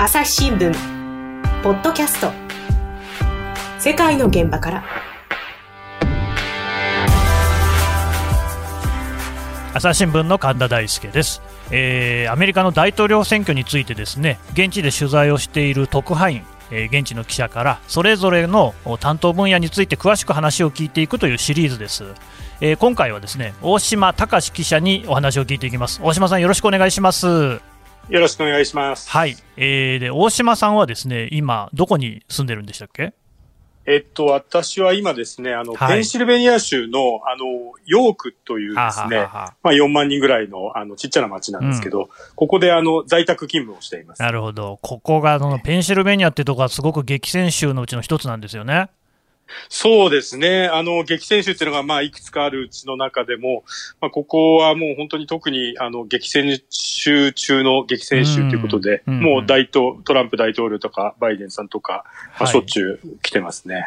[0.00, 0.72] 朝日新聞。
[1.64, 2.30] ポッドキャスト。
[3.80, 4.84] 世界の現場から。
[9.74, 11.42] 朝日新聞の神田大輔です、
[11.72, 22.04] えー、アメリカの大統領選挙についてですね現地で取材をしている特派員えー、現地の記者からそれぞれの担当分野について詳しく話を聞いていくというシリーズです、
[22.60, 25.98] えー、今回はですね大島隆記者にお話を聞いていきます。
[26.02, 27.67] 大島さんよろしくお願いします。
[28.08, 29.10] よろしくお願いします。
[29.10, 29.36] はい。
[29.58, 33.12] えー、で、大島さんはですね、今、どこに住んでるんでしたっけ？
[33.84, 44.22] えっと、私は今ですね、あの、はい、ペンシルベニア州の、あの、ヨークというですね、はははまあ4万人ぐらいの、あの、ちっちゃな町なんですけど、うん、ここで、あの、在宅勤務をしています。
[44.22, 44.78] なるほど。
[44.80, 48.88] ここが、あの、ペンシルベニアってとこはすごく激戦州のうちの一つなんですよね。
[49.68, 50.66] そうですね。
[50.66, 53.64] あの、激戦州っていうのが、まあ、いくつかあるうちの中でも、
[54.00, 62.04] まあ、ここはもう本当に特に、あの、激戦州中の激戦州ということで、うんもう大統、トランプ大統領とか、バイデンさんとか、
[62.38, 63.84] まあ、しょっちゅう来てますね。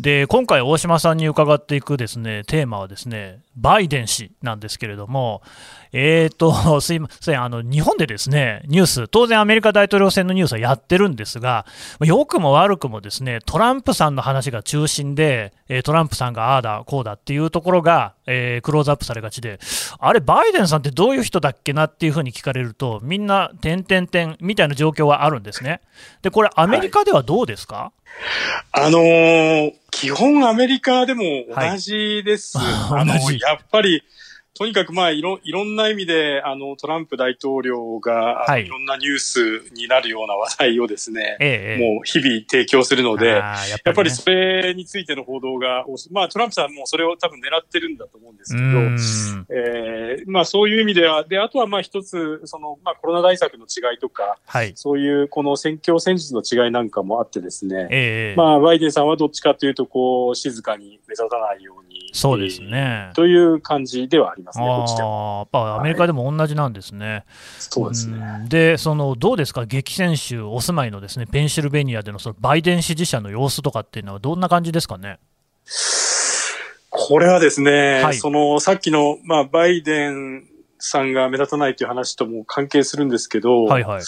[0.00, 5.42] で、今回大島さんに伺っていくですね、テーマはですね、バイデン氏なんですけれども、
[5.92, 11.66] えーと、 すいません、あの、日本でですね、ニュース、当然アメリカ大統領選のニュースはやってるんですが、
[12.00, 15.52] 良くも悪くもですね、トランプさんの話が中心で、
[15.84, 19.58] トランプさんがああだ、こうだっていうところが、えー、クローズアップされがちで、
[19.98, 25.80] あれ、バイデンさんってどういう人だっけなっていうふうに聞かれると、みんな、点々点みたいな状況はあるんですね。
[26.22, 27.92] で、これ、アメリカではどうですか、
[28.72, 31.22] はい、あのー、基本アメリカでも
[31.54, 32.58] 同じです。
[32.58, 34.02] はい、あの、やっぱり、
[34.54, 63.10] とにかくまあいろ、いろんな意味で、あの、トランプ大統領が、はい、いろんなニュースになるような話題をですね、ええ、もう日々提供するので、やっぱり、ね、やっぱりそれについての報道が、まあトランプさんもそれを多分狙ってるんだと思うんですけど、えー、まあそういう意味では、で、あとはまあ一つ、その、まあコロナ対策の違いとか、はい、そういうこの選挙戦術の違いなんかもあってですね、ええ、まあバイデンさんはどっちかというと、こう、静かに目立たないように、そうですね。
[63.14, 65.48] という感じではありますね、こっちでも。
[65.54, 67.06] やっぱアメリカでも同じなんですね。
[67.06, 67.24] はい、
[67.58, 68.46] そうですね。
[68.48, 75.18] で、その、どうですか、激戦州お住まいのですね、ペンシルベニアでのそのバイデン支持者の様子とかっていうのは、どんな感じですかね？
[76.90, 80.44] これはですね、はい、その、さっきの、まあ、バイデン
[80.78, 84.02] さんが目立たないという話とも関係するんですけど、はいはい、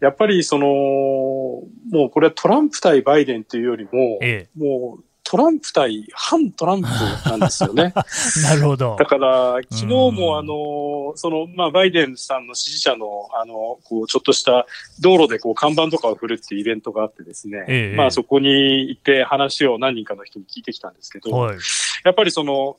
[0.00, 3.90] やっぱりその、もうこれはトランプ対バイデンというよりも、
[4.22, 6.88] ええ、もうトランプ対反トランプ
[7.28, 7.94] なんですよね。
[8.44, 8.94] なるほど。
[8.98, 14.66] だから、昨日もあの、その、まあ、バイデンさんの支持者の、あの、こう、ちょっとした
[15.00, 21.58] 道路でこう、看板とかを振るっていうイベントがあってですね、ええ、まあ、そこに行って話を何人かの人に聞いてきたんですけど、はい、
[22.04, 22.76] やっぱりその、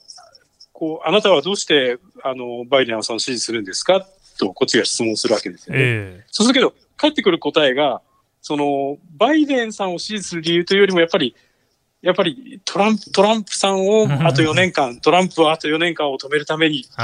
[0.72, 4.06] こう、あなたはどうして、あの、バイデンさんを支持するんですか？
[4.38, 5.82] と、こっちが質問するわけですよね。
[5.82, 8.02] え、そうするけど、返ってくる答えが、
[8.42, 11.36] その、バイデンさんを支持する理由というよりも、やっぱり、
[12.06, 17.04] やっぱりトランプ、トランプさんをあと4年間、トランプをあと4年間を止めるためにですね、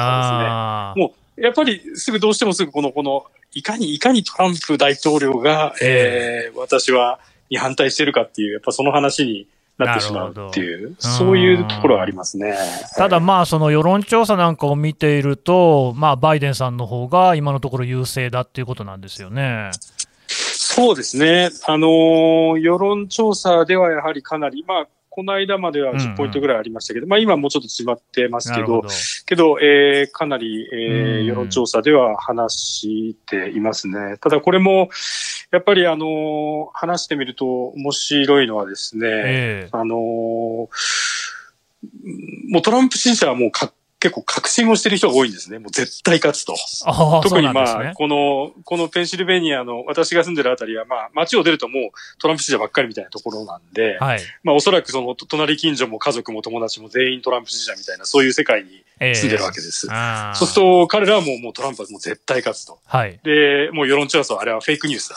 [0.95, 3.25] もう、やっぱりすぐどうしてもすぐこの、この、
[3.55, 7.19] いかに、いかにトランプ大統領が、えー、私は、
[7.49, 9.47] に反対してるかっていう、やっぱその話に
[9.79, 12.55] なってしまうっていう、そういうところはありますね。
[12.95, 19.71] ただまあ、その世論調査なんかを見ていると、まあ、バイデンさんの方が今のところ優勢だっていうことなんですよね。
[20.73, 21.49] そうですね。
[21.67, 28.83] あのー、世論調査ではやはりかなり、まあ、この間までは10ポイントぐらいありましたけど、うんうん、まあ今もうちょっと詰まってますけど、ど
[29.25, 34.15] けど、えー、かなり、えー、世論調査では話していますね。
[34.21, 34.89] ただこれも、
[35.51, 40.69] やっぱりあのー、話してみると面白いのはですね、えー、あのー、も
[42.59, 45.59] うトランプ支持者はもうか結構確信をしてる人が多いんですね。
[45.59, 46.55] もう絶対勝つと。
[47.21, 59.87] 特にまあ、ね、この、このペンシルベニアの私が住んでるあたりは、まあ、街を出るともうトランプ支持者ばっかりみたいなところなんで、はい、まあおそらくその隣近所も家族も友達も全員トランプ支持者みたいな、そういう世界に住んでるわけです。
[59.87, 62.79] えー、そうすると彼らはもうもうトランプはもう絶対勝つと。
[62.85, 63.19] はい。
[63.23, 65.09] で、もう世論調査はあれはフェイクニュース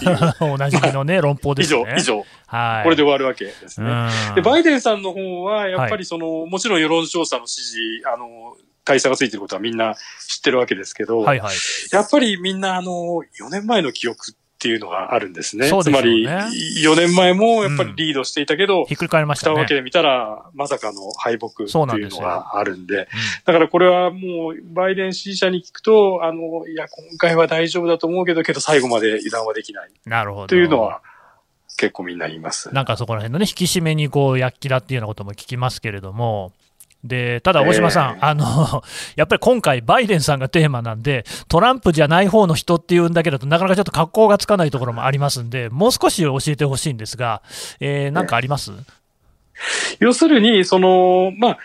[0.00, 0.36] だ。
[0.46, 1.94] おなじみのね、 論法ですね。
[1.98, 2.26] 以上、以上。
[2.48, 2.84] はい。
[2.84, 4.08] これで終わるわけですね。
[4.34, 9.94] で、バイデンさんの方は、やっぱりその、はい、もちろん世論調査の支持、あの、大差がついてることはみんな
[10.26, 11.54] 知ってるわけですけど、はいはい、
[11.92, 12.90] やっぱりみんなあの、
[13.38, 15.68] 4年前の記憶っていうのがあるんですね。
[15.68, 19.54] すねつまり、4年前もやっぱりリードしていたけど、うん、ひっくり返りましたね。
[19.54, 23.06] 蓋わけで見たら、まさかの敗北っていうのがあるんで、んでうん、
[23.44, 29.90] だからこれはもう、バイデン支持者に聞くと、あの、いや、今回は大丈夫だと思うけど、けど最後まで油断はできない。
[30.06, 30.46] なるほど。
[30.48, 31.02] というのは、
[31.78, 32.74] 結構みんな言います。
[32.74, 36.52] なんかそこら辺のね、引き締めにこう、躍起だっていうようなことも聞きますけれども、
[37.04, 38.82] でただ、大島さん、えー、あの、
[39.14, 47.42] やっぱり今回、バイデンさんがテーマなんで、トランプじゃない方の人っていうんだけだとなかなかちょっと格好がつかないところもありますんで、もう少し教えてほしいんですが、
[47.78, 48.72] えー、なんかあります、
[50.00, 51.58] 要するに、その、まあ、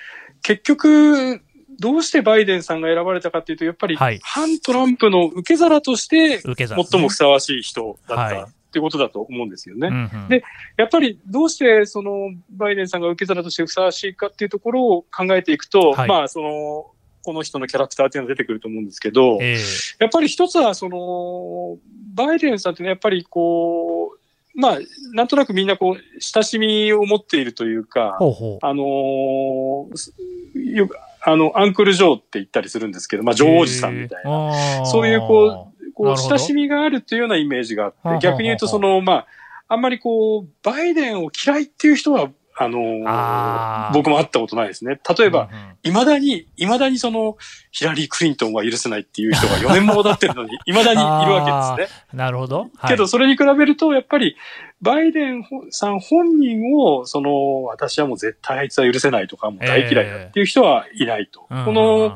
[0.44, 1.42] 結局、
[1.80, 8.50] どうしてバイデンさんが選ばれたかというと、やっぱり、反トランプの受け皿として、最もふさわしい人だった。
[8.74, 9.88] っていうことだと思うんですよね。
[9.88, 10.44] うんうん、で、
[10.78, 16.88] やっぱりどうしてそのバイデンさんが受け皿としてふさわしいかっていうところを考えていくと、はい、まあその、
[17.24, 21.78] この人のキャラクターっていうのが出てくると思うんですけど、えー、やっぱり一つはその、
[22.16, 24.78] バイデンさんってね、やっぱりこう、まあ、
[25.14, 28.60] なんとなくみんなこう、親しみを持っているというか、ほうほう。
[28.62, 39.28] あのー、よく、あの、アンクル・ジョーって言ったりするんですけど、まあ、女王子さんみたいな、そういうこう、こう、親しみがあるっていうようなイメージがあって、逆に言うとその、まあ、
[39.68, 45.00] あんまりこう、バイデンを嫌いっていう人はあのー、僕も会ったことないですね。
[45.18, 45.50] 例えば、
[45.82, 47.36] い、ま、だに、いまだにその、
[47.72, 51.98] ヒラリー・クリントンは許せないっていう人が4年も経ってるのに、 いまだにいるわけですね。
[52.14, 52.70] なるほど。
[52.78, 54.38] はい、けど、それに比べると、やっぱり、
[54.82, 61.48] バイデンさん本人を、その、私はもう絶対あいつは許せないとか、もう大嫌いだっていう人はいないと。
[61.50, 62.16] えー、この、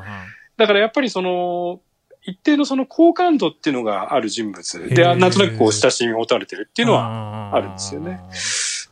[0.56, 1.80] だからやっぱりその、
[2.28, 4.88] 一定のその好感度っていうのがある人物。
[4.90, 8.20] で、なんとなくこう親しみを持たれてるっていうのはあるんですよね。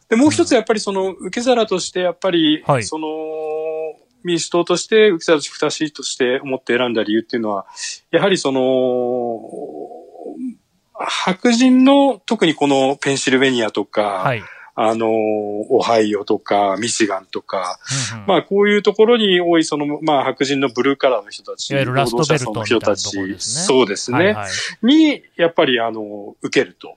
[0.09, 3.07] で、もう一つやっぱりその受け皿としてやっぱり、その、
[4.25, 7.67] 民主党として受け皿としてふたしいとして思って選んだ理由っていうのは、
[8.11, 9.39] やはりその、
[10.99, 14.43] 白人の特にこのペンシルベニアとか、はい
[14.79, 17.79] あの、オハイオとか、ミシガンとか、
[18.15, 26.95] うんうん、まあ、こういうところに多い、その、まあ、白人のブルーカラーの人たち、いわゆるラストベルトの人たち、ね、そうですね、はいはい、に、やっぱり、あの、受けると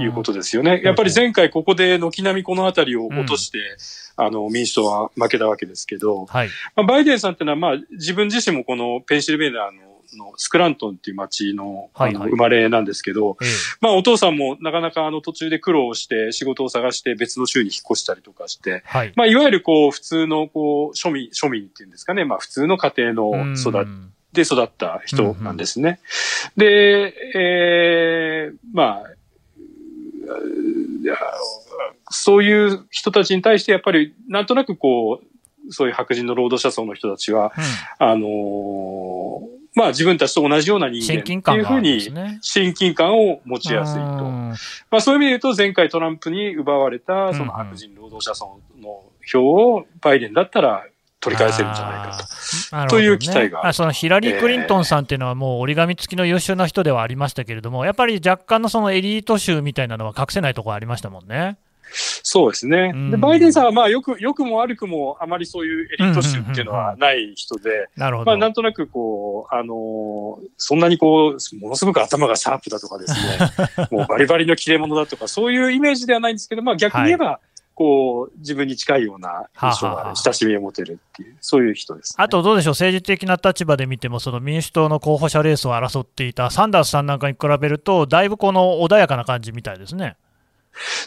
[0.00, 0.80] いうことですよね。
[0.84, 13.48] やっぱり前回ここで軒並みこのあたりを落として、うん、あの、民主党は負けたわけですけど、はい、まあ、バイデンさんっていうのは、まあ、自分自身もこのペンシルベニアののスクラントンっていう町の,、生まれなんですけど、ええ、
[13.80, 23.72] まあお父さんもなかなかあの途中で苦労して仕事を探して別の州に引っ越したりとかして、はい、まあいわゆるこう普通のこう庶民、庶民っていうんですかね、まあ普通の家庭の育
[24.32, 26.00] で育った人なんですね。
[26.56, 29.10] うんうん、で、えー、まあ、
[32.10, 37.52] そういう人たちに対してやっぱりなんとなくこう、そういう白人の労働者層の人たちは、
[38.00, 39.19] うん、あのー
[39.74, 42.00] まあ自分たちと同じような人間っていうふうに
[42.40, 44.00] 親近感を持ちやすいと。
[44.00, 44.56] ま
[44.90, 50.84] あそういう意味で言うと前回トランプに奪われたその白人労働者層の票をバイデンだったら
[51.20, 52.96] 取り返せるんじゃないかと。
[52.96, 61.58] という期待が、ね、そのヒラリー・クリントンさんっていうのは、もう折り紙付きの優秀な人ではありましたけれども、やっぱり若干のそのエリート州みたいなのは隠せないところありましたもんね。
[61.92, 62.92] そうですね。
[63.10, 68.30] で、バイデンさんはまあよく、よくも悪くもあまりそういうエリート州っていうのはない人で、なるほど。
[68.30, 77.50] まあなんとなくこう、あのー、そんなにこう、ものすごく頭がシャープだとかですね、 もうバリバリの切れ者だとか、そういうイメージではないんですけど、まあ逆に言えば、はい
[77.80, 90.16] こう、自分に近いような印象が親しみを持てるっていう、そういう人です、ね、あとどうでしょう、政治的な立場で見ても、その民主党の候補者レースを争っていたサンダースさんなんかに比べると、だいぶこの穏やかな感じみたいですね。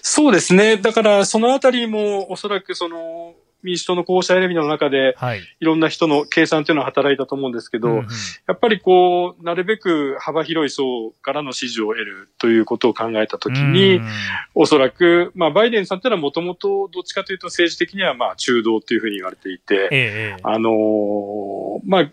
[0.01, 0.77] そうですね。
[0.77, 8.07] だから、そのあたりも、おそらくその、民主党の候補者選びの中で、はい、いろんな人の計算というのは働いたと思うんですけど、うんうん、
[8.47, 14.03] やっぱりこう、なるべく幅広い層からの支持を得るということを考えたときに、うん。
[14.03, 14.09] うん、
[14.55, 22.11] おそらく、まあ、バイデンさんというのはもともとどっちかというと政治的にはまあ中道というふうに言われていて、ええ、あのー、まあ、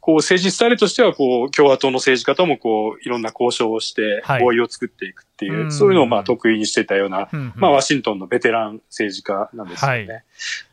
[0.00, 9.96] こう政治スタイルとしては、こう、共和党の政治家ともこう、いろんな交渉をして、合意を作っていくっていう、はい、そういうのをまあ得意にしてたような、うんうん、まあワシントンのベテラン政治家なんですよね。
[9.96, 10.24] はい、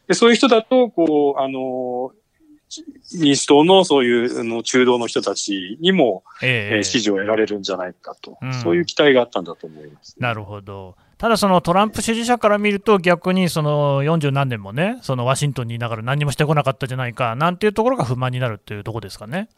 [0.07, 2.13] でそういう人だと、こう、あの、
[3.19, 10.95] 民主党のそういうの中道の人たちにも、えー、えー、支持を得られるんじゃないかと、うん、そういう期待があったんだと思います、ね、なるほど。
[11.17, 19.49] ただ、そのトランプ支持者から見ると、逆にその40何年もね、そのワシントンにいながら何もしてこなかったじゃないかなんていうところが不満になるっていうところですかね。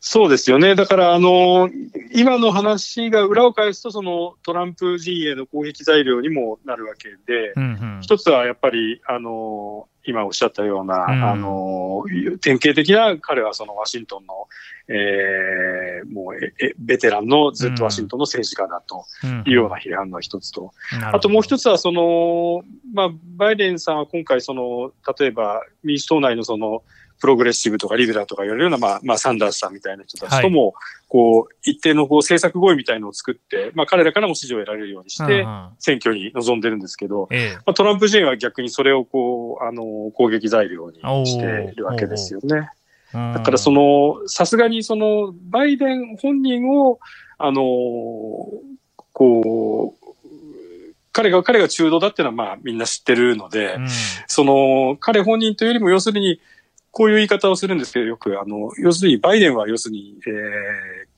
[0.00, 0.74] そうですよね。
[0.74, 1.70] だから、あの、
[2.12, 7.66] 今の話が裏を返すと、そのトランプ陣営の攻撃材料にもなるわけで、うんう
[7.98, 12.04] ん、一つはやっぱり、あの、今おっしゃったような、うん、あの、
[12.40, 14.48] 典型的な彼はそのワシントンの、
[14.88, 19.04] えー、もうえ、ベテランのずっとワシントンの政治家だと
[19.48, 22.62] いうような批判の一つと、うん、あともう一つは、その、
[22.94, 26.82] まあ、バイデンさんは今回、その、例えば民主党内のその、
[27.20, 30.74] プログレッシブとかリベラルとか言われるような、まあ、まあ、サンダースさんみたいな人たちとも、
[31.08, 35.46] こう、一定のこう政策合意みたいのを作って、まあ、彼らからも支持を得られるようにして、
[35.78, 37.28] 選挙に臨んでるんですけど、
[37.64, 42.70] まあ、トランプ陣は逆にそれをこう、あの、攻撃材料にしているわけですよね。
[43.12, 46.98] だからその、さすがにその、バイデン本人を、
[47.38, 47.62] あの、
[49.12, 50.06] こう、
[51.12, 53.88] 彼が、彼が中道だっていうのはまあみんな知ってるので、うん、
[54.26, 56.40] その、彼本人というよりも要するに、
[56.96, 60.32] こういう言い方をするんですけど、よく、あの、要するに、バイデンは要するに、えー、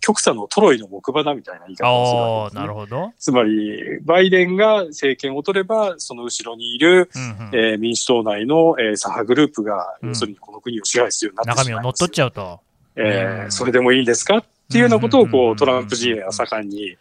[0.00, 3.12] 極左のトロイの木馬だみたいな言い方をするね、なるほど。
[3.16, 11.80] つまり、バイデンが政権を取れば、その後ろにいる、うんうん、えー、民主党内の、えー、左派グループが、要するにこの国を支配するようになってしまいます。
[11.80, 12.60] 中身を乗っ取っちゃうと。
[12.96, 16.96] えー、それでもいいんですかっていうようなことを、こう、トランプ陣営は盛んに、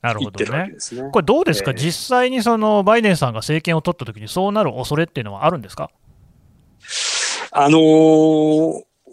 [0.00, 0.50] なるほどね。
[0.50, 0.74] ね。
[1.12, 5.90] これどうですか、えー、実際にそのバイデンさんが政権を取ったときに、そうなる恐れっていうのはあるんですか？
[7.52, 7.80] あのー、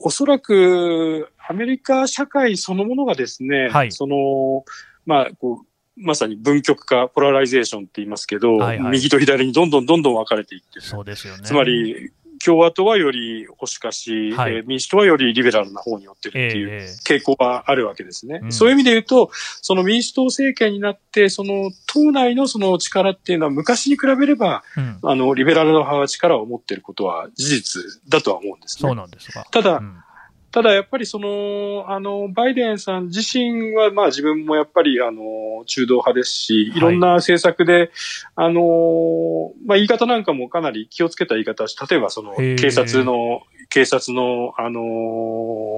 [0.02, 4.64] おそらくアメリカ社会そのものがですね、はい、その、
[5.06, 5.66] まあ、こう、
[6.02, 10.82] まさに分極化、 polarization って言いますけど、はいはい、右と左にどんどんどんどん分かれていってる。
[10.82, 11.44] そうですよね。
[11.44, 12.12] つまり、
[12.44, 18.40] 共和党はより保守化し、はい、えー、民主党はよりリベラルな方に寄ってるっていう傾向があるわけですね。
[18.44, 19.30] えー、そういう意味で言うと、
[19.62, 28.90] その民主党政権になって、その党内のその力っていうのは昔に比べれば、うん、あの、リベラルの派は力を持っていることは事実だとは思うんですね。
[28.90, 29.46] そうなんですか。
[29.52, 30.04] ただ、うん
[30.52, 36.80] ただやっぱりその、あの、バイデンさん自身は、まあ自分もやっぱり、あの、中道派ですし、い。
[36.80, 37.90] ろんな政策で、はい、
[38.36, 44.82] あの、まあ言い方なんかもかなり気をつけた言い方し、例えばその、警察の、警察の、あの、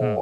[0.02, 0.18] うん、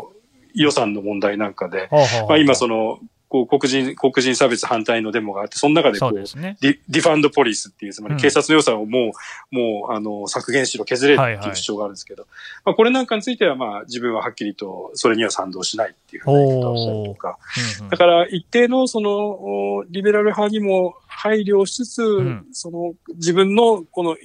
[0.55, 1.87] 予算の問題なんかで、
[2.27, 9.11] まあ今その、こう黒人、黒人差別反対のデモがあって、その中でこう、うね、ディディファンドポリスっていう、つまり警察の予算をもう、
[9.51, 17.37] うん、もう、あの、削減しろ、削れっていう主張があるんですけど、はいはい、まあ、これなんかについては、まあ、自分ははっきりと、それには賛同しないっていうふうな言い方をしたりとか、
[17.79, 24.17] うんうん、だから、一定の、その、リベラル派にも配慮しつつ、うん、その、自分の、この、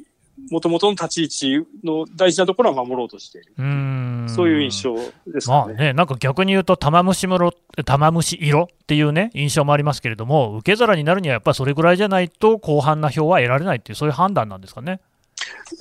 [0.50, 3.54] もともとの立ち位置の大事なところは守ろうとしている。
[3.58, 5.54] うそういう印象ですね。
[5.54, 7.52] まあね、なんか逆に言うと、玉虫色
[7.84, 15.00] 玉虫色っていうね、印象もありますけれども、受け皿になるにはやっぱりそれぐらいじゃないと、広範な票は得られないっていう、そういう判断なんですかね。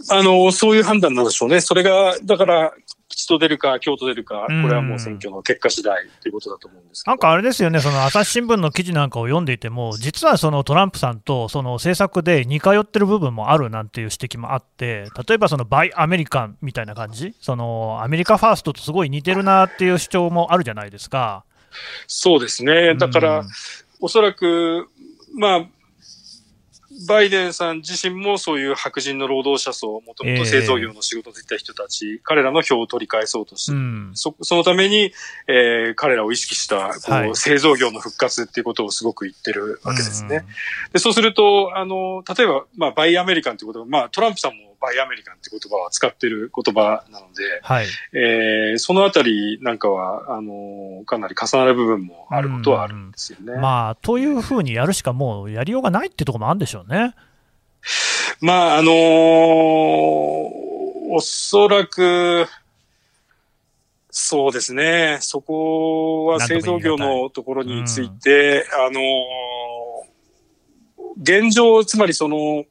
[0.09, 1.61] あの、そういう判断なんでしょうね。
[1.61, 2.73] それが、だから、
[3.13, 21.45] 吉と出るか、京と出るか、これはもう選挙の結果次第ということだと思うんですなんかあれですよね、その朝日新聞の記事なんかを読んでいても、実はそのトランプさんとその政策で似通ってる部分もあるなんていう指摘もあって、例えばそのバイアメリカンみたいな感じ、そのアメリカファーストとすごい似てるなっていう主張もあるじゃないですか。
[22.07, 22.95] そうですね。
[22.95, 23.43] だから、
[23.99, 24.89] おそらく、
[25.35, 25.65] まあ、
[27.07, 35.13] バイデンさん自身もそういう白人の労働者層、もともと製造業の仕事でいた人たち、えー、彼らの票を取り返そうとして、うん、そそのために、
[35.47, 40.45] えー、彼らを意識したこう、はい、製造業の復活っていうことをすごく言ってるわけですね。
[40.87, 53.55] うん、でそうすると、あの、例えば、まあ、バイアメリカンってことは、まあ、トランプさんもバイアメリカンって言葉は使ってる言葉なので、はい、えー、そのあたりなんかは、あのかなり重なる部分もあることはあるんですよね。
[53.61, 57.15] まあ、というふうにやるしかもうやりようがないってところもあるんでしょうね。
[58.41, 58.93] まあ、あのー、
[61.11, 62.45] おそらく、
[64.09, 65.17] そうですね。
[65.21, 72.65] そこは製造業のところについて、うん、あのー、現状、つまりその、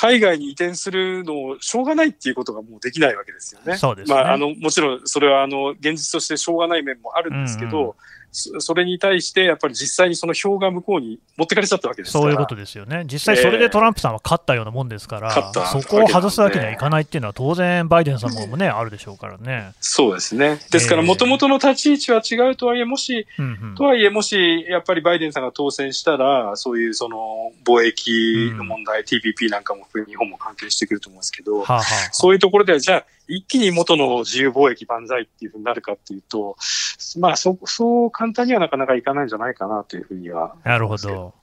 [0.00, 3.76] 海外に移転するのをしょうがないっていうことがもうできないわけですよね。
[3.76, 4.14] そうですね。
[4.14, 7.94] まあ、あの、もちろんそれはあの、現実としてしょうがない面もあるんですけど、うんうん
[8.32, 19.72] それに対して、やっぱり実際にその票が向こうに持ってかれちゃったわけですそういうことですよね、実際それでトランプさんは勝ったようなもんですから、えー、そこを外すわけにはいかないっていうのは、当然、バイデンさんもね、 あるでしょうからね。
[19.80, 20.58] そうですね。
[20.70, 23.26] ですから、もともとの立ち位置は違うとはいえ、もし、
[23.76, 36.56] とはいえ、もし、やっぱりバイデンさんが当選したら、そういうその貿易の問題、うん、TPP なんかも日本も関係してくると思うんですけど、はあはあ、そういうところでは、じゃあ、一気に元の自由貿易万歳っていうふうになるかっていうと、
[37.18, 40.56] まあ、そ、そう簡単にはなかなかいかないんじゃないかなというふうには。
[40.64, 41.34] なるほど。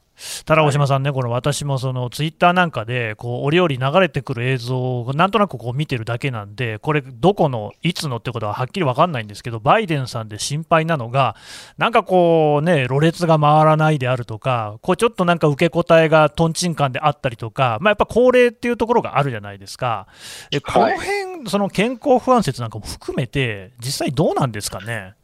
[0.46, 11.36] ただ、大島さんね、この私もそのツイッターなんかで、こう折々流れてくる映像をなんとなくこう見てるだけなんで、これ、どこの、いつのってことははっきり分かんないんですけど、バイデンさんで心配なのが、
[11.78, 20.08] なんかこうね、ろれつが回らないであるとか、こうちょっとなんか受け答えがとんちんかんであったりとか、まあ、やっぱ高齢っていうところがあるじゃないですか。
[20.52, 25.16] えこの辺、はい、その健康不安説なんかも含めて、実際どうなんですかね？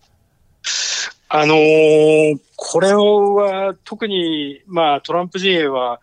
[1.33, 6.01] あのー、これは特に、まあ、トランプ陣営は、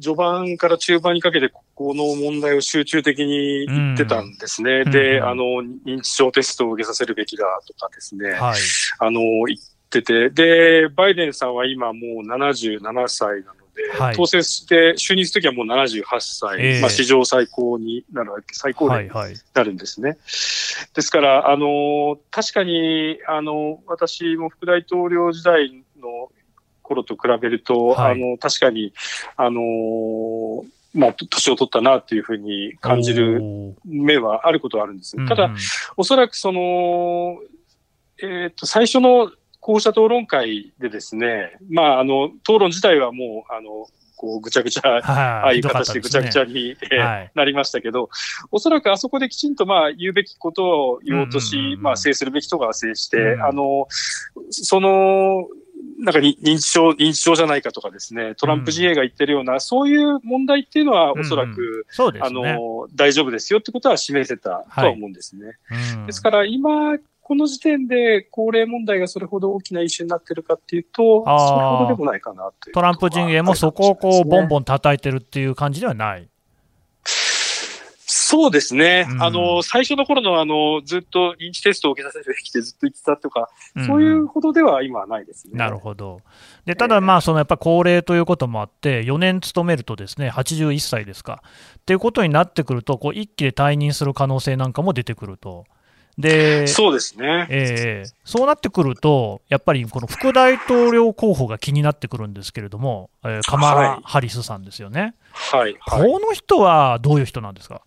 [0.00, 4.82] 序盤から中盤にかけて、この問題を集中的に言ってたんですね。
[4.86, 5.44] うんで、うんあの、
[5.86, 8.60] 認知症テストを受けさせるべきだとかですね、はい。
[8.98, 13.63] あの、言ってて、で、バイデンさんは今もう77歳なので、
[13.98, 19.36] はい当選して、就任するときはもう78歳、ええまあ史上最高になるわけ、最高齢にはいはい。
[19.54, 20.18] なるんですね。
[20.94, 26.30] ですから、あの、確かに、あの、私も副大統領時代の
[26.82, 28.92] 頃と比べると、はいあの、確かに、
[29.36, 33.42] あの、まあ、年を取ったなっていうふうに感じる
[33.84, 35.16] 目はあることはあるんです。
[35.16, 35.50] うんただ、
[35.96, 37.38] おそらくその、
[38.22, 39.32] えっ、と、最初の
[39.64, 45.56] 校舎討論会でですね、まあ、あの、討論自体はもう、あの、こう、ぐちゃぐちゃ、ああはい。
[45.56, 46.52] いう形でぐちゃぐちゃに。
[46.52, 47.32] に、えーはい。
[47.34, 48.10] なりましたけど、
[48.52, 53.86] おそらくあそこできちんとまあ言うべきことを言おうとし、うんうんうんまあ制するべき人が制して、うんあの、
[54.50, 55.48] その、
[55.98, 62.52] なんかに認知症、認知症じゃないかとかですね、トランプ GA が言ってるような、そういう問題っていうのはおそらく、あそうですね。
[62.52, 65.56] の、大丈夫ですよってことは示せたとは思うんですね。
[65.96, 74.60] うんですから今、この時点で高齢問題がそれほど大きなイシューになってるかっていうと、あーそれほどでもないかなとトランプ陣営もそこをこう、ボンボン。
[74.60, 76.28] ン叩いてるっていう感じではない？
[78.06, 79.06] そうですね。
[79.10, 85.54] うんあの、最初の頃のあの、ずっと認知テストを受けさせるべきってずっと言ってたとか、んそういうほどでは今はないですね。
[85.54, 86.20] なるほど。
[86.64, 91.42] でただ、まあそのやっぱ高齢ということもあって、4年勤めると、ですね81歳ですか。
[91.78, 95.64] っていうことになってくると、こう一気で退任する可能性なんかも出てくると。
[96.16, 97.46] で、そうですね。
[97.50, 105.76] ええそうなってくると、やっぱりこの副大統領候補が気になってくるんですけれども、えーカマラ・はいハリスさんですよね、はい。
[105.80, 106.02] はい。
[106.08, 107.82] この人はどういう人なんですか？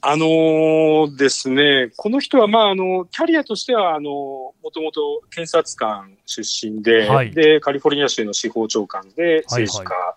[0.00, 10.16] あのーですね、この人は、まあ、あの、キャリアとしては、あの、もともと検察官出身で、はいで、カリフォルニア州の司法長官で政治家。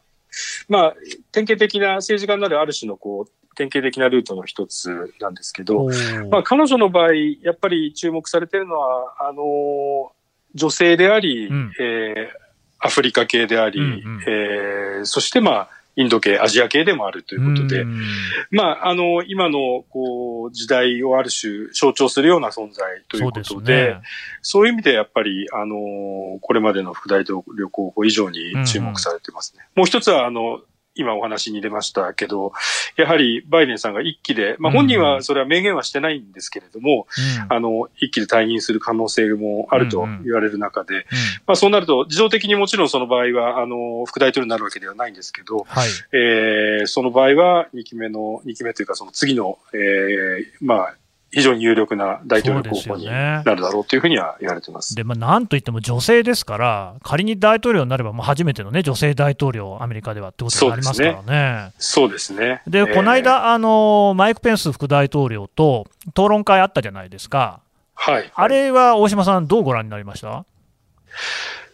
[0.69, 0.95] まあ、
[1.31, 5.89] 典型的な政治家になるある種の、こう、典型的なルートの一つなんですけど、
[6.29, 10.11] まあ、彼女の場合、やっぱり注目されているのは、あのー
[10.53, 11.71] 女性であり、うん。
[11.79, 12.41] えー
[12.83, 14.23] アフリカ系であり、うんうん。
[14.27, 18.01] えーそして、まあ、インド系、アジア系でもあるということで、うん。
[18.49, 24.01] まあ、あの、今の、こう、時代をある種象徴するような存在といそうことで、ね。
[24.41, 29.63] そういう意味でやっぱり、あの、これまでの副大統領候補以上に注目されてますね。
[29.75, 30.61] もう一つは、あの、
[30.95, 32.51] 今お話に出ましたけど、
[32.97, 37.07] やはりバイデンさんが一期で、まあ本人はそれは明言はしてないんですけれども、
[37.47, 37.53] うん。
[37.53, 40.23] あの、一期で退任する可能性もあるとうんうん。
[40.23, 41.01] 言われる中で、うん。
[41.47, 45.89] まあそうなると、自動的にもちろんその場合は、あの、副大統領になるわけではないんですけど、はい。
[46.13, 50.95] えーその場合は2期目の、2期目というかその次の、えーまあ、
[51.31, 54.95] 非常に有力な大統領候補になるだろうというふうには言われてます。
[54.95, 61.71] で、まあ、なんといっても女性ですから、仮に大統領になれば、もう初めてのね、女性大統領、アメリカではってことになりますからね。
[61.77, 62.61] そうですね。
[62.67, 67.61] で、えーこの間、あの、マイク・ペンス副大統領と討論会あったじゃないですか。
[67.95, 68.29] はい。
[68.33, 70.45] あれは大島さん、どうご覧になりました？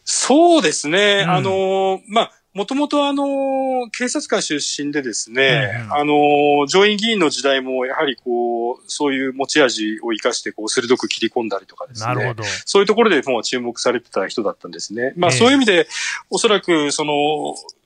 [0.03, 1.23] そうですね。
[1.25, 12.07] うんあの、まあ、もともとあの、警察官出身でですね、うんうんあの、上院議員の時代もやはりこう、そういう持ち味を生かしてこう、鋭く切り込んだりとかですね。
[12.07, 12.43] なるほど。
[12.65, 15.13] そういうところでもう注目されてた人だったんですね。
[15.15, 15.87] まあええそういう意味で、
[16.31, 17.13] おそらくその、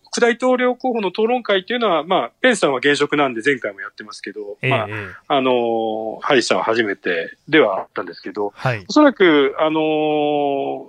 [0.10, 8.86] 副大統領候補の討論会っていうのは、まあ、ペンさんは現職なんで前回もやってますけど、ええまあ、ええあの、ハリスさんは初めてではあったんですけど、はい。
[8.88, 10.88] おそらく、あの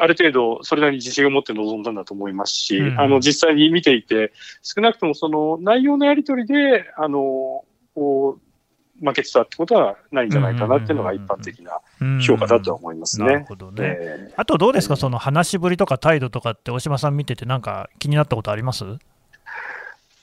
[0.00, 3.00] ある程度、それなりに自信を持って臨んだんだと思いますし、うん。
[3.00, 4.32] あの、実際に見ていて、
[4.62, 12.20] 少なくともその内容のやり取りで、あのこう、負けてたってことはないんじゃないかなっていうのが一般的なうん。
[12.20, 13.26] 評価だとは思いますね。
[13.26, 13.96] なるほどね。
[13.98, 18.84] えあとどうですか、その話しぶりとか態度とかって、大島さん見てて、なんか気になったことあります？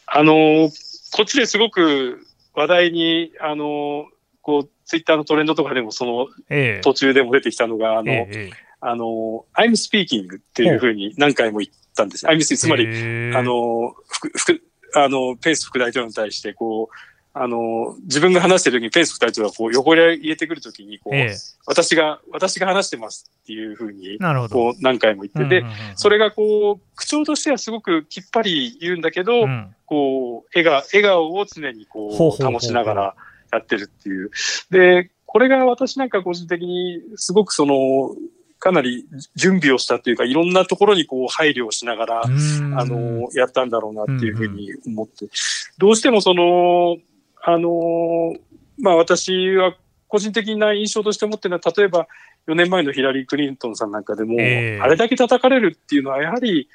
[0.07, 0.33] あの
[1.13, 4.07] こっちですごく話題に、あの
[4.41, 6.81] こう、ツイッターのトレンドとかでもそのええ。
[6.81, 12.27] 途中でも出てきたのが、あの、えええあの、I'm speaking っていうふうに何回も言ったんです。
[12.27, 14.61] I'm speaking つまり、ええあの、副、副、
[14.93, 16.95] あの、ペンス副大統領に対して、こう、
[17.37, 24.55] あの、自分が話してる時にペンス副大統領がこう横に入れてくるときに、こう、ええ私が、私が話してますっていうふうに、なるほど。
[24.55, 33.15] こう何回も言ってて、うんうんうんうんそれがこう、口調としてはすごくきっぱり言うんだけど、うんこう、笑顔、笑顔を常にこう、保ちながら
[33.51, 34.29] やってるっていう。
[34.69, 38.15] で、これが私なんか個人的にすごくその、
[38.65, 42.79] かなり準備をしたっていうか、いろんなところにこう配慮をしながら、うん。
[42.79, 45.27] あの、やったんだろうなっていうふうに思って、
[45.77, 46.97] どうしてもその、
[47.43, 48.35] あの、
[48.79, 49.75] まあ私は
[50.07, 52.07] 個人的な印象として持ってるのは、例えば
[52.47, 54.81] 4年前のヒラリー・クリントンさんなんかでも、ええ。
[54.81, 56.67] あれだけ叩かれるっていうのは、やはり、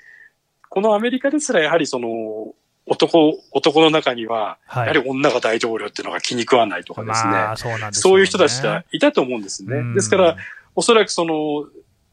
[0.69, 2.55] このアメリカですらやはりその、
[2.87, 7.33] 男、男の中には、やはり女が大統領っていうのが気に食わないとかですね。
[7.33, 9.95] まあ、そうす、ね、そういう人たちがいたと思うんですね。
[9.95, 10.37] ですから、
[10.81, 11.67] おそらくその、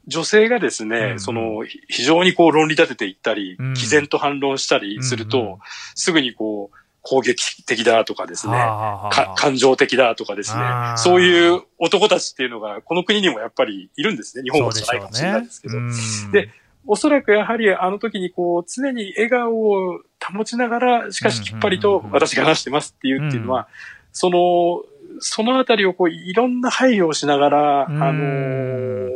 [0.08, 5.58] 女性がですね、うん、その、非常にこう論理立てていったり、うん、毅然と反論したりすると、うん。
[5.96, 8.54] すぐにこう、攻撃的だとかですね、
[9.38, 10.62] 感情的だとかですね、
[10.98, 14.44] そういう男たちっていうのが、この国にもやっぱりいるんですね。
[14.44, 15.76] 日本もじゃないかもしれないですけど。
[16.34, 16.50] で、
[16.86, 23.70] おそらくやはりあの時にこう、常に笑顔を保ちながら、しかしきっぱりと私が話してますっていうっていうのは、
[24.12, 24.84] その、
[25.20, 29.10] そのあたりをこう、いろんな配慮をしながら、あのー、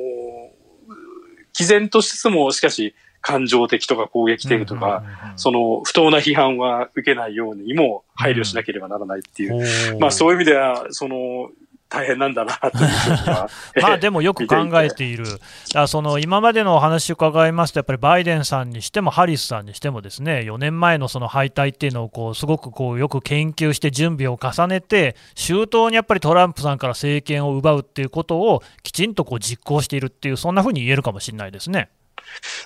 [1.53, 5.03] 毅然としつつも、しかし、感情的とか攻撃的とか、
[5.35, 11.51] その不当な批判は受けないようにも配慮しなければならないっていう、まあそういう意味では、その、
[11.91, 15.25] 大変なんだなという まあでもよく考えている、
[15.73, 31.89] だその今までのお話を伺いますと、やっぱりバイデンさんにしても、ハリスさんにしても、ですね4年前のその敗退っていうのをこうすごくこうよく研究して準備を重ねて、周到にやっぱりトランプさんから政権を奪うっていうことをきちんとこう実行しているっていう、そんなふうに言えるかもしれないですね。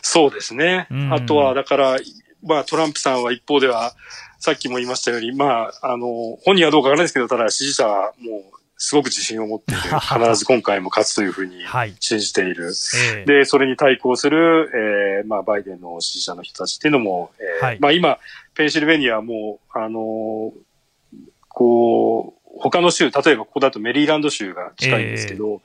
[0.03, 0.87] そうですね。
[0.91, 1.97] うん、あとは、だから、
[2.43, 3.95] まあ、トランプさんは一方では、
[4.39, 8.43] さっきも言いましたように、まあ、あの、本人はどうかわからないですけど、ただ支持者はもう、
[8.85, 9.81] すごく自信を持っている。
[9.99, 11.65] 必ず今回も勝つというふうに
[11.99, 12.65] 信じている。
[12.65, 12.73] はい
[13.17, 14.69] えー、で、それに対抗する、
[15.23, 18.19] えー、まあ、バイデンの支持者の人たちっていうのも、えーはい、まあ今、
[18.53, 20.51] ペンシルベニアはもう、あのー、
[21.49, 25.61] こう、他の州、例えばここだとメリーランド州が近いんですけど、えー、も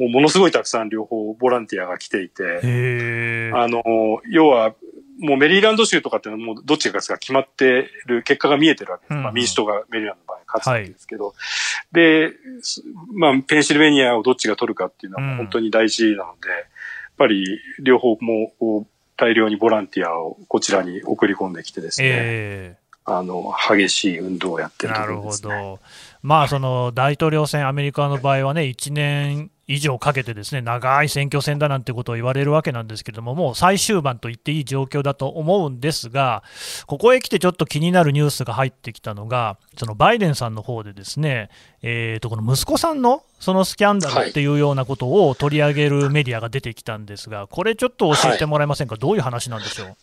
[0.00, 3.82] うものすごいたくさん両方ボランティアが来ていて、あの、
[4.28, 4.74] 要は、
[5.18, 9.14] もうメリーランド州とかっていうのはもうどっちが勝つか決まってる、結果が見えてるわけです。
[9.14, 11.34] うん、まあ民主党がメリーランドの場合勝つわけですけど、はい、
[11.92, 12.32] で、
[13.14, 16.64] まあペンシルベニアをどっちが取るかっていうのは本当に大事なので、うん、やっ
[17.16, 25.80] ぱり両方も大量にボランティアをこちらに送り込んできてですね、えー、あの、激しい運動をやってるね、なるほど。
[26.22, 36.42] まあ、その大統領選、アメリカの場合はね、1年以上かけてですね長い選挙戦だなんてことを言われるわけなんですけれども、もう最終盤と言っていい状況だと思うんですが、
[36.86, 41.50] ここへ来てちょっと気になるニュースが入ってきたのが、そのバイデンさんの方でですね、
[41.82, 49.96] えー、とこの息子さんのそのスキャンダルっていうようなことを取り上げるメディアが出てきたんですが、これちょっと教えてもらえませんか、どういう話なんでしょう？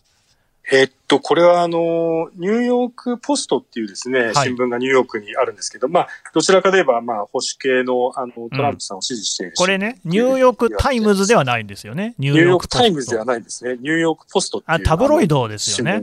[0.72, 12.14] えっと、これはあの、ニューヨークポストっていうですね、新聞がニューヨークにあるんですけど、まあ、どちらかといえば、まあ、保守系の、あの、トランプさんを支持している、うん、これね、ニューヨークタイムズではないんですよね。
[12.18, 13.76] ニューヨークタイムズではないんですね。
[13.80, 14.78] ニューヨークポストっていう。
[14.78, 16.02] あ、タブロイドですよね。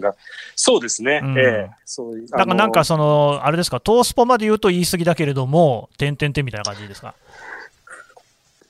[0.55, 1.19] そうですね。
[1.21, 2.29] うん、ええそういう。
[2.29, 7.15] なんか、なんかその、あれですか、東スポまで言うと言い過ぎだけれども、点々点みたいな感じですか？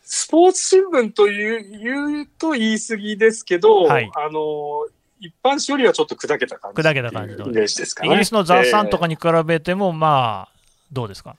[0.05, 4.87] スポーツ新聞という言うと言い過ぎですけど、はい、あの、
[5.25, 6.81] 一般紙よりはちょっと砕けた感じ。
[6.81, 7.47] 砕けた感じの。
[7.47, 8.09] イメージですかね。
[8.09, 10.59] イギリスのザ・サンとかに比べても、まあ、
[10.91, 11.37] どうですか？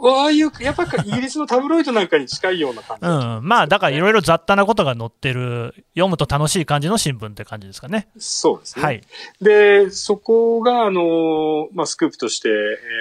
[0.00, 8.06] ああいう、やっぱりイギリスのタブロイドなんかに近いような感じ、うん、まあ、だからいろいろ雑多なことが載ってる、読むと楽しい感じの新聞って感じですかね。
[8.16, 8.84] そうですね。
[8.84, 9.02] はい。
[9.40, 12.52] で、そこが、あの、まあ、スクープとして、え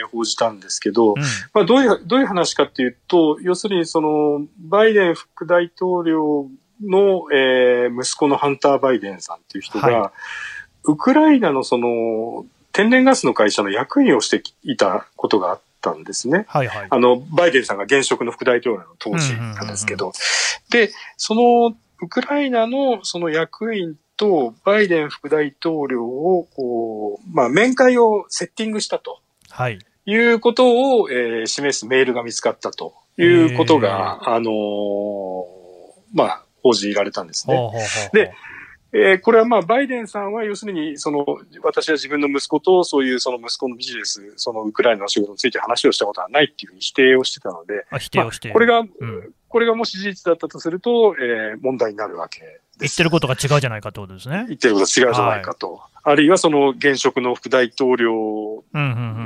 [0.07, 1.21] ー、報じたんですけど、うん、
[1.53, 6.47] まあ、どういう、どういう話かっていうと、要するに、その、バイデン副大統領
[6.81, 10.11] の、えー、息子のハンター・バイデンさんっていう人が、はい、
[10.85, 16.45] ウクライナのその、天然ガスの会社の役員をしていたことがあったんですね。
[16.47, 16.87] はいはい。
[16.89, 20.11] あの、バイデンさんが現職の副大統領の当時なんですけど、
[20.69, 29.19] で、その、ウクライナのその役員とバイデン副大統領を、こう、まあ、面会をセッティングしたと。
[29.49, 29.79] はい。
[30.05, 35.45] いうことを、えー、示すメールが見つかったということが、あのー、
[36.13, 37.71] まあ、報じられたんですね。
[38.13, 38.33] で、
[38.93, 41.25] えー、これはまあ、バイデンさんは要するに、その、
[41.61, 54.45] 私は自分の息子と、そういうその息子のビジネス、そのウクライナの仕事について話をしたことはないっていうふうに否定をしてたので、否定をして、まあ、これが、うん、これがもし事実だったとすると、えー、問題になるわけ言ってることが違うじゃないかってことですね。
[54.47, 55.73] 言ってることが違うじゃないかと。
[55.73, 58.63] はい、あるいはその現職の副大統領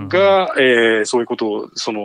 [0.07, 2.01] が、えそういうことを、その、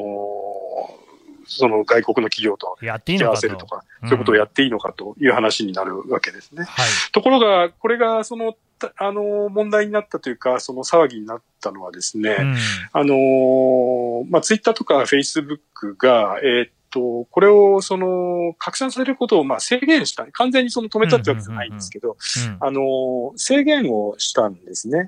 [1.46, 6.64] その外国の企業と合わせるとか、そういうことをやっていいのかという話になるわけですね。
[6.64, 8.56] はい、ところが、これがその、
[8.96, 12.56] あの、問題になったというか、その騒ぎになったのはですね、うん、
[12.92, 20.26] あの、まあ、ツイッターとかフェイスブックが、えー、っと、これを、その、拡散されることを、まあ、制限した。
[20.32, 22.16] 完全にその止めたってわけじゃないんですけど、
[22.60, 25.06] あの、制限をしたんですね。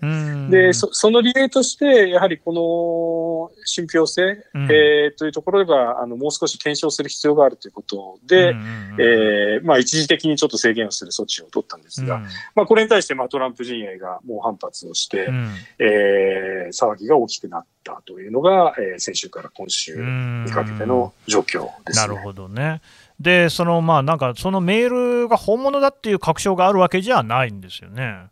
[0.51, 8.55] で、そその理由として、やはりこの信憑性、うん、えー、というところが、あの、もう少し検証する必要があるということで、
[8.99, 12.23] えー、まあ、一時的にちょっと制限をする措置を取ったんですが、うん、
[12.55, 22.83] まあ、これに対して、まあ、トランプ陣営がもう反発をして、うん、えー、騒ぎが大きくなったというのが、えー、先週から今週にかけての状況です、ね、なるほどね。
[23.19, 28.27] で、そのまあなんか、そのメールが本物だっていう確証があるわけじゃないんですよね。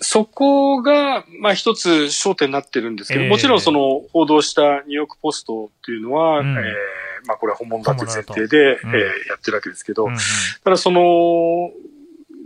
[0.00, 10.18] そこが、まあ一つ焦点になってるんですけど、えー、もちろんその報道したニューヨークポストっていうのは、うん、えー、まあこれは本物だという前提で、うん、えー、やってるわけですけど、うんうん、
[10.64, 11.70] ただその、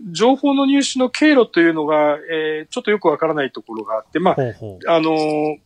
[0.06, 4.90] 情報の入手の経路というのが、えー、ちょっとよくわからないところがあって、まあ、ほうほう。
[4.90, 5.58] あの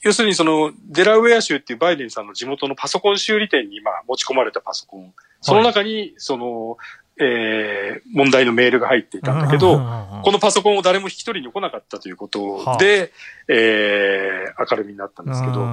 [0.00, 5.12] 要するにその、デラウェア州っていうバイデンさんの地元のパソコン修理店にまあ持ち込まれたパソコン。
[5.40, 6.76] その中に、その、
[7.20, 9.76] えー、問題のメールが入っていたんだけど、
[10.22, 13.12] このパソコンを誰も引き取りに来なかったということで、
[13.48, 15.66] えー、明るみになったんですけど、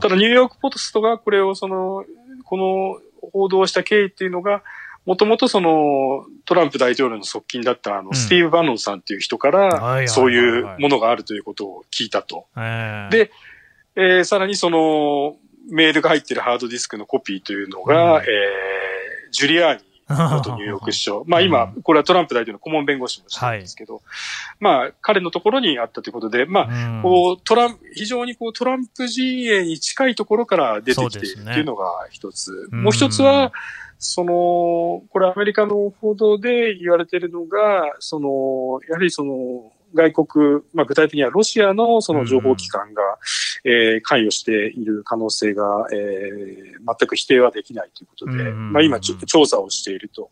[0.00, 2.04] ただニューヨークポストがこれをその、
[2.44, 3.00] この
[3.32, 4.62] 報道した経緯っていうのが、
[5.04, 12.46] もともとそのトランプ大統領の側近だったあの、スティーブ・バノンさんっていう人から、そういうものがあるということを聞いたと。
[13.10, 13.30] で、
[13.96, 15.36] えー、さらにその
[15.70, 18.28] メールが入ってるハードディスクのコピーというのが、うん、えー、
[19.32, 21.24] ジュリアーニ元ニューヨーク市長。
[21.28, 24.02] まあ今、これはトランプ大統領の顧問弁護士もしてるんですけど、はい、
[24.60, 32.68] まあ彼のところにあったということで、まあ、こうトラン非常にこうトランプ陣営に近いところから出てきているっていうのが一つ。
[32.72, 33.52] ね、もう一つは、
[34.04, 43.02] その、これアメリカの報道で言われているのが、その、やはりその、外国、まあ、具体的にはロシアのその情報機関が、
[43.64, 50.30] うん、えー、関与している可能性が、えー、全く否定はできないということで、うん、まあ、今調査をしていると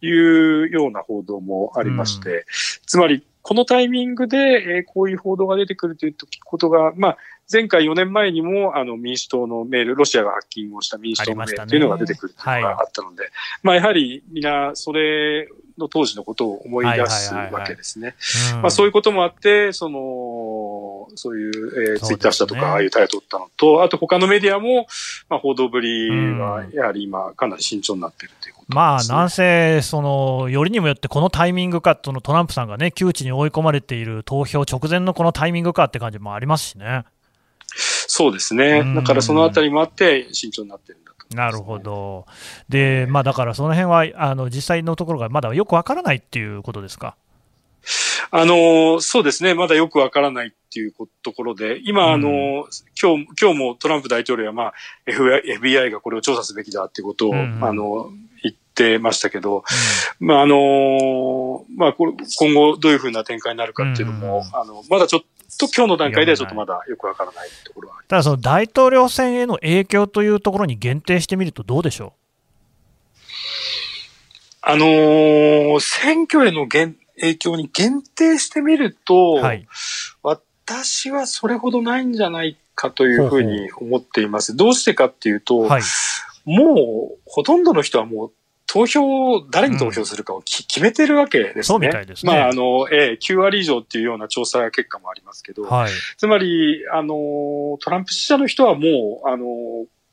[0.00, 2.42] いうような報道もありまして、うん、
[2.86, 7.16] つまりこのタイミングで、えー、こういう報道が出てくるということが、まあ、
[7.50, 13.30] 前回4年前にもあの民主党のメール、ロシアがハッキングをした民主党のメールというのが出てくるというのがあったので、ねはい、
[13.62, 18.14] まあやはりみんなそれの当時のことを思い出すわけですね。
[18.62, 24.86] まあそういうこともあって、その、そういう、えー、ツイッターしたとか、ああいうタイを取ったのと、あと他のメディアも、
[25.28, 37.04] まあ報道ぶりはやはり今かなり慎重になっているということです、ね、まあなんせ、その、よりにもよってこのタイミングか、そのトランプさんがね、窮地に追い込まれている投票直前のこのタイミングかって感じもありますしね。
[38.08, 38.82] そうですね。
[38.94, 42.26] だからそのあたりもあって慎重になってるんだなるほど。
[42.68, 47.16] で、まあだからその辺は、あの、実際のところがまだよくわからないっていうことですか？
[48.30, 49.54] あの、そうですね。
[49.54, 52.66] まだよくわからないっていうところで、今、あの、
[53.00, 54.74] 今日、今日もトランプ大統領は、まあ、
[55.06, 58.10] FBI がこれを調査すべきだっていうことを、うんうん、あの、
[58.42, 59.62] 言ってましたけど、
[60.20, 62.14] うん、まあ、あの、まあ、今
[62.54, 65.22] 後どういうふうな展開になるかっていうのも、うん、あの、まだちょっ
[65.58, 72.12] と、と今日の段階ではちょっとまだよくわからないところはただ、その大統領選への影響というところに限定してみると、どうでしょう？
[74.68, 76.94] あのー、選挙への影
[77.36, 79.66] 響に限定してみると、はい、
[80.22, 84.56] 私はそれほどないんじゃないかというふうに思っています。
[84.56, 85.82] どうしてかっていうと、はい、
[86.44, 88.32] もうほとんどの人はもう
[88.66, 91.62] 投票、誰に投票するかを、うん、決めてるわけですね。
[91.62, 92.32] そうみたいですね。
[92.32, 99.46] まあ、あの、えー、9割以上っていうような調査結果もありますけど、はい、つまり、あの、トランプ支持者の人はもう、あの、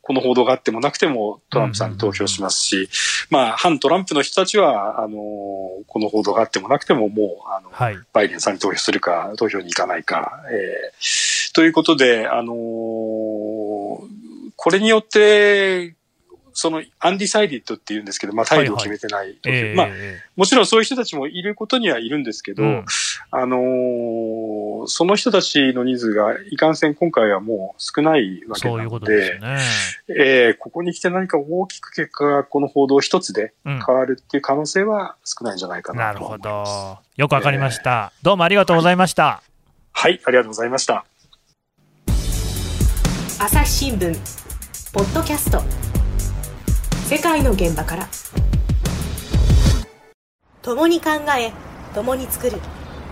[0.03, 2.89] この報道があってもなくてもトランプさんに投票しますし、
[3.29, 12.53] まあ、反トランプの人たちは、あの、この報道があってもなくてももう、あの、はい、バイデンさんに投票するか、投票に行かないか、えー、ということで、あの
[14.55, 15.95] これによって、
[16.53, 19.37] そのアンディサイディットって言うんですけど、まあ態度を決めてない。
[19.43, 19.87] はいはい、まあ、
[20.35, 22.85] もちろんそういう人たちもいることにはいるんですけど、うん、
[23.31, 29.57] あのー、その人たちの人数がいかんせん今回はもう少ないわけなので、でね、
[30.09, 36.43] えー、ここに来て何か大きく結果がこの報道一つで変わるっていう可能性は少ないんじゃないかなと思います。
[36.43, 36.99] なるほど。
[37.17, 39.41] よくわかりました、えー、どうもありがとうございました。
[39.91, 41.05] はい、はい、ありがとうございました。
[43.39, 44.43] 朝日新聞
[44.93, 45.92] ポッドキャスト
[47.05, 48.07] 世界の現場から。
[50.61, 51.51] 共に考え
[51.93, 52.59] 共に作る。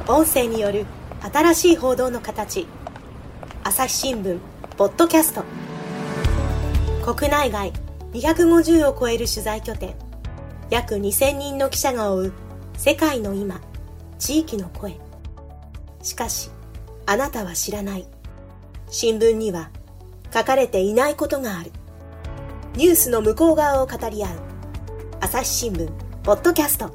[0.08, 0.86] 音声による
[1.22, 2.68] 新しい報道の形。
[3.66, 4.40] 朝日新聞
[4.78, 5.44] ポッドキャスト。
[7.14, 7.74] 国内外
[8.14, 9.94] 250を超える取材拠点。
[10.70, 12.34] 約2000人の記者が追う
[12.78, 13.60] 世界の今
[14.20, 14.98] 地域の声。
[16.02, 16.50] しかし
[17.06, 18.08] あなたは知らない。
[18.90, 19.70] 新聞には
[20.34, 21.72] 書かれていないことがある。
[22.74, 24.30] ニュースの向こう側を語り合う。
[25.20, 25.92] 朝日新聞
[26.24, 26.90] ポッドキャスト。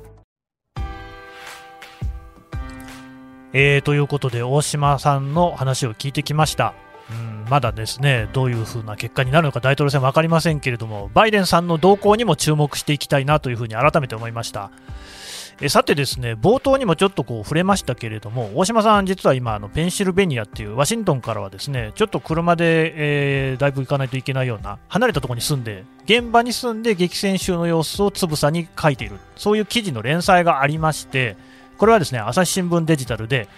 [3.53, 6.73] えー、ということで大島さんの話を聞いてきました。
[7.11, 14.71] うんまだですねどういうふうな結果になるのか大統領選分かりませんけれどもバイデンさんの動向にも注目していきたいなというふうに改めて思いました。
[15.61, 31.37] えさてですね冒頭にもちょっとこう触れましたけれども大島さん実は今あのペンシルベニアっていうワシントンからはですねちょっと車で、えー、だいぶ行かないといけないような離れたところに住んで現場に住んで激戦州の様子をつぶさに書いているそういう記事の連載がありまして
[31.79, 33.49] これはですね朝日新聞デジタルで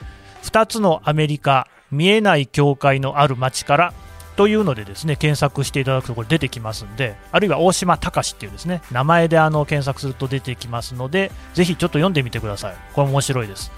[0.44, 3.94] 2つのアメリカ見えない境界のある街から
[4.38, 12.76] というのでですね検索していただくとこれ出てきますんであるいは大島隆っていうですね名前であの検索すると出てきますのでぜひちょっと読んでみてください。
[12.94, 13.72] これ面白いです。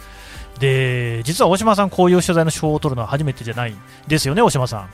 [0.59, 3.75] で実は大島さんこういう取材の手法を取るのは初めてじゃない
[4.07, 4.90] ですよね大島さん。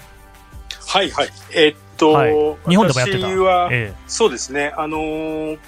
[0.86, 1.28] はいはい。
[1.52, 2.32] えー、っと、はい、
[2.68, 3.26] 日本でもやってた。
[3.26, 4.72] は、ええ、そうですね。
[4.76, 5.58] あのー、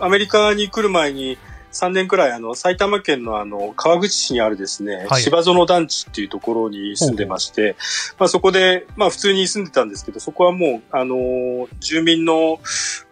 [0.00, 1.38] アメリカに来る前に
[1.72, 7.76] 3年くらい、あの、埼玉県のあの、川口市にあるですね、はい、芝園団地っていうところに住んでまして、
[8.18, 12.58] まあそこで、まあ普通に住んでたんですけど、そこはもう、あの、住民の、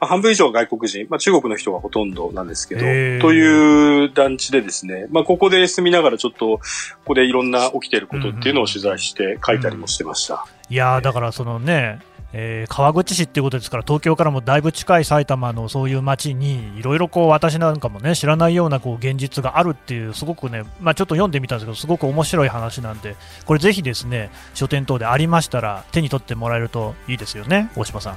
[0.01, 2.87] まあ、半分以上外国人、まあ中国の人がほとんどなんですけど、と
[3.33, 6.61] いう団地でですね、まあここで住みながらちょっと、こ
[7.07, 10.35] こでいろんな起きてることっていうのを取材して書いたりもしてました。
[10.35, 10.41] うん。
[10.41, 12.01] うん、いやだからそのね、
[12.39, 28.17] えー、川口市っていうことですから東京からもだいぶ近い埼玉のそういう街にいろいろこう私なんかもね知らないようなこう現実があるっていうすごくね、まあ、ちょっと読んでみたんですけどすごく面白い話なんでこれぜひですね書店等でありましたら手に取ってもらえるといいですよね大島さん。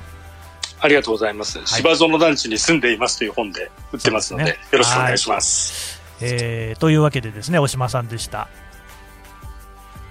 [0.82, 1.58] ありがとうございます。
[1.58, 6.02] はい、芝園団地に住んでいますという本で売ってますので、でね、よろしくお願いします。
[6.22, 8.48] えー、というわけでですね、大島さんでした。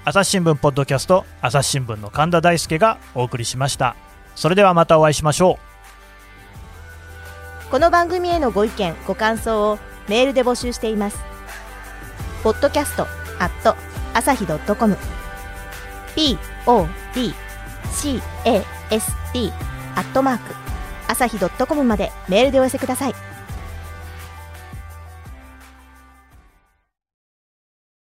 [0.09, 3.95] 朝日新聞ポッドキャスト朝日新聞の神田大輔がお送りしました。
[4.37, 5.59] それではまたお会いしましょ
[7.69, 7.71] う。
[7.71, 11.19] この番組へのご意見ご感想をメールで募集しています。
[12.43, 13.03] ポッドキャスト
[13.39, 13.77] アット
[14.15, 14.97] 朝日ドットコム。
[16.17, 16.39] podcast
[19.95, 20.55] アットマーク
[21.07, 23.15] 朝日ドットコムまでメールでお寄せください。